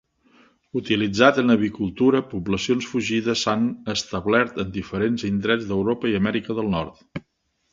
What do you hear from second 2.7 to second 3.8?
fugides s'han